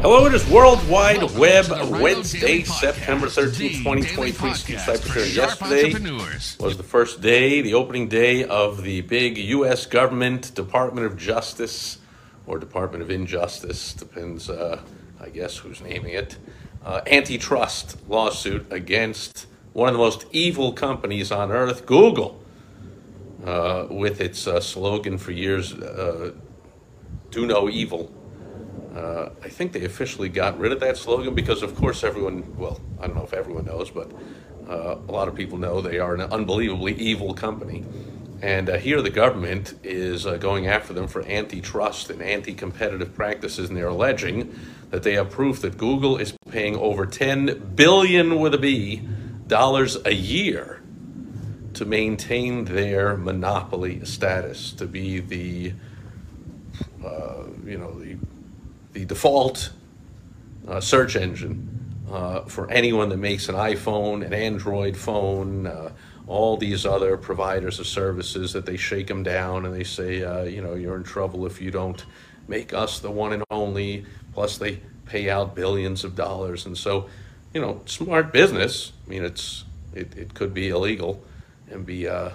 [0.00, 4.32] Hello, it is Worldwide Welcome Web to the Rhino Wednesday, September 13th, the 2023.
[4.32, 5.24] daily Steve Sipress here.
[5.24, 9.86] Yesterday was the first day, the opening day of the big U.S.
[9.86, 11.98] government Department of Justice
[12.46, 14.80] or Department of Injustice, depends, uh,
[15.20, 16.38] I guess, who's naming it,
[16.84, 22.40] uh, antitrust lawsuit against one of the most evil companies on earth, Google,
[23.44, 26.34] uh, with its uh, slogan for years, uh,
[27.32, 28.12] do no evil.
[28.98, 32.80] Uh, I think they officially got rid of that slogan because, of course, everyone, well,
[33.00, 34.10] I don't know if everyone knows, but
[34.68, 37.84] uh, a lot of people know they are an unbelievably evil company.
[38.42, 43.14] And uh, here the government is uh, going after them for antitrust and anti competitive
[43.14, 44.58] practices, and they're alleging
[44.90, 49.02] that they have proof that Google is paying over 10 billion with a B
[49.46, 50.82] dollars a year
[51.74, 55.72] to maintain their monopoly status, to be the,
[57.04, 58.16] uh, you know, the
[58.98, 59.70] the default
[60.66, 61.68] uh, search engine
[62.10, 65.92] uh, for anyone that makes an iPhone, an Android phone, uh,
[66.26, 70.42] all these other providers of services that they shake them down and they say, uh,
[70.42, 72.04] you know, you're in trouble if you don't
[72.48, 74.04] make us the one and only.
[74.32, 77.08] Plus, they pay out billions of dollars, and so,
[77.54, 78.92] you know, smart business.
[79.06, 81.22] I mean, it's it, it could be illegal
[81.70, 82.30] and be uh,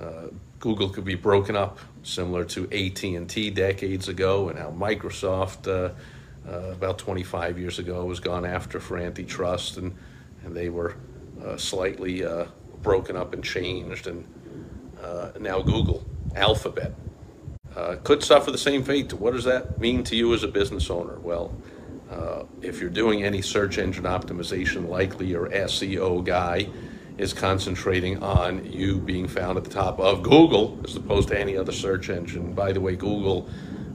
[0.00, 0.26] uh,
[0.58, 5.68] Google could be broken up, similar to AT and T decades ago, and how Microsoft
[5.68, 5.92] uh,
[6.48, 9.94] uh, about 25 years ago was gone after for antitrust, and
[10.44, 10.96] and they were
[11.44, 12.46] uh, slightly uh,
[12.82, 14.26] broken up and changed, and
[15.02, 16.92] uh, now Google, Alphabet,
[17.76, 19.12] uh, could suffer the same fate.
[19.12, 21.18] What does that mean to you as a business owner?
[21.18, 21.54] Well.
[22.60, 26.68] If you're doing any search engine optimization, likely your SEO guy
[27.18, 31.56] is concentrating on you being found at the top of Google as opposed to any
[31.56, 32.52] other search engine.
[32.52, 33.48] By the way, Google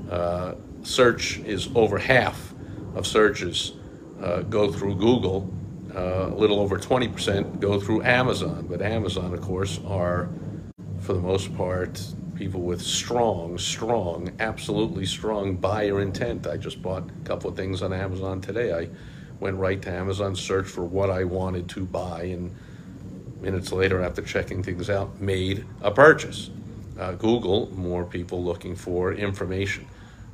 [0.09, 2.53] uh, search is over half
[2.95, 3.73] of searches
[4.21, 5.53] uh, go through Google.
[5.95, 10.29] Uh, a little over 20% go through Amazon, but Amazon, of course, are
[10.99, 12.01] for the most part
[12.35, 16.45] people with strong, strong, absolutely strong buyer intent.
[16.45, 18.73] I just bought a couple of things on Amazon today.
[18.73, 18.89] I
[19.39, 22.55] went right to Amazon, searched for what I wanted to buy, and
[23.41, 26.49] minutes later, after checking things out, made a purchase.
[26.99, 29.87] Uh, Google, more people looking for information.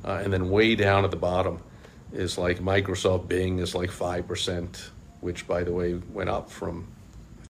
[0.04, 1.60] Uh, and then way down at the bottom
[2.12, 4.88] is like Microsoft Bing is like 5%,
[5.20, 6.86] which, by the way, went up from,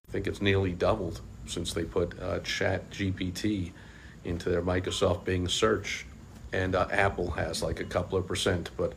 [0.09, 3.73] I think it's nearly doubled since they put uh, Chat GPT
[4.25, 6.07] into their Microsoft Bing search.
[6.53, 8.95] And uh, Apple has like a couple of percent, but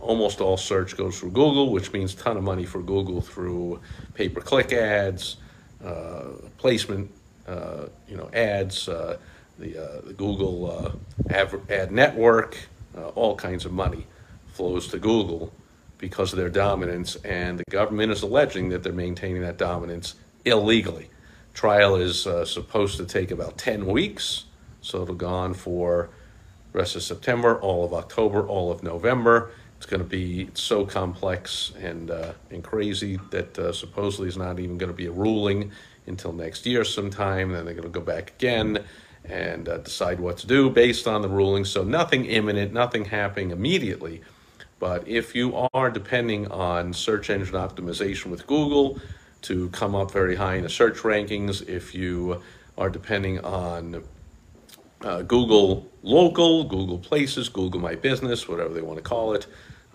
[0.00, 3.80] almost all search goes through Google, which means ton of money for Google through
[4.14, 5.47] pay-per-click ads, uh,
[6.58, 7.10] placement,
[7.46, 9.16] uh, you know, ads, uh,
[9.58, 11.34] the, uh, the Google uh,
[11.70, 12.56] ad, network,
[12.96, 14.06] uh, all kinds of money
[14.52, 15.52] flows to Google
[15.98, 21.10] because of their dominance, and the government is alleging that they're maintaining that dominance illegally.
[21.54, 24.44] Trial is uh, supposed to take about 10 weeks,
[24.80, 26.08] so it'll go on for
[26.72, 29.50] rest of September, all of October, all of November.
[29.78, 34.58] It's going to be so complex and uh, and crazy that uh, supposedly is not
[34.58, 35.70] even going to be a ruling
[36.06, 37.52] until next year sometime.
[37.52, 38.84] Then they're going to go back again
[39.24, 41.64] and uh, decide what to do based on the ruling.
[41.64, 44.22] So nothing imminent, nothing happening immediately.
[44.80, 49.00] But if you are depending on search engine optimization with Google
[49.42, 52.42] to come up very high in the search rankings, if you
[52.76, 54.02] are depending on
[55.02, 59.46] uh, Google Local, Google Places, Google My Business, whatever they want to call it,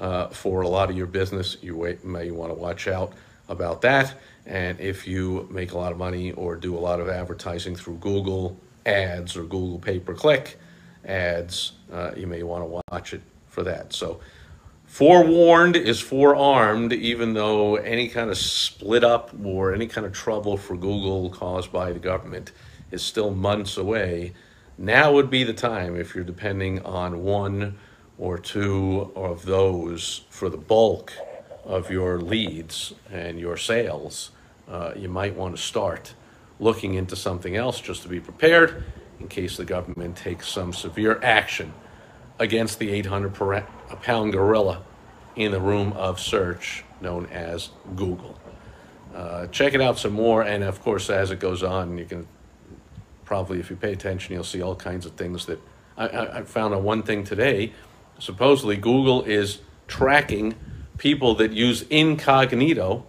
[0.04, 1.56] uh, for a lot of your business.
[1.62, 3.14] You may want to watch out
[3.48, 4.14] about that.
[4.46, 7.96] And if you make a lot of money or do a lot of advertising through
[7.96, 10.60] Google ads or Google pay per click
[11.06, 13.94] ads, uh, you may want to watch it for that.
[13.94, 14.20] So,
[14.86, 20.58] forewarned is forearmed, even though any kind of split up or any kind of trouble
[20.58, 22.52] for Google caused by the government
[22.92, 24.34] is still months away.
[24.78, 27.78] Now would be the time if you're depending on one
[28.18, 31.14] or two of those for the bulk
[31.64, 34.32] of your leads and your sales.
[34.68, 36.14] Uh, you might want to start
[36.60, 38.84] looking into something else just to be prepared
[39.20, 41.74] in case the government takes some severe action
[42.40, 43.68] against the 800 per-
[44.02, 44.84] pound gorilla
[45.36, 48.38] in the room of search known as Google.
[49.14, 52.28] Uh, check it out some more, and of course, as it goes on, you can
[53.26, 55.60] probably if you pay attention, you'll see all kinds of things that
[55.98, 57.74] I, I, I found on one thing today.
[58.24, 60.56] Supposedly, Google is tracking
[60.98, 63.04] people that use incognito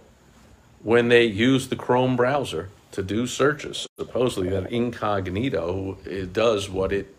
[0.83, 3.87] when they use the Chrome browser to do searches.
[3.97, 7.15] Supposedly, that incognito it does what it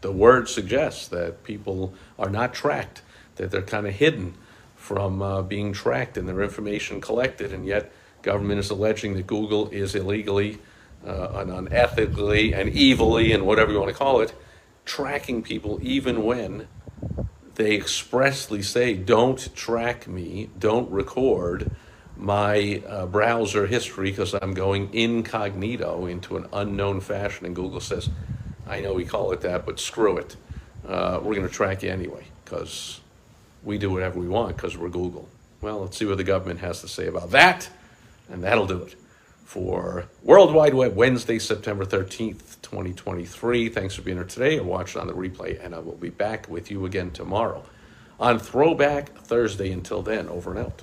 [0.00, 3.02] the word suggests that people are not tracked,
[3.34, 4.34] that they're kind of hidden
[4.76, 7.90] from uh, being tracked and their information collected, and yet
[8.22, 10.60] government is alleging that Google is illegally
[11.04, 14.32] uh, and unethically and evilly and whatever you want to call it,
[14.84, 16.68] tracking people even when
[17.60, 21.70] they expressly say, don't track me, don't record
[22.16, 27.44] my uh, browser history because I'm going incognito into an unknown fashion.
[27.44, 28.08] And Google says,
[28.66, 30.36] I know we call it that, but screw it.
[30.86, 33.00] Uh, we're going to track you anyway because
[33.62, 35.28] we do whatever we want because we're Google.
[35.60, 37.68] Well, let's see what the government has to say about that,
[38.30, 38.94] and that'll do it
[39.50, 43.68] for World Wide Web Wednesday, September 13th, 2023.
[43.68, 46.48] Thanks for being here today or watching on the replay, and I will be back
[46.48, 47.64] with you again tomorrow
[48.20, 49.72] on Throwback Thursday.
[49.72, 50.82] Until then, over and out.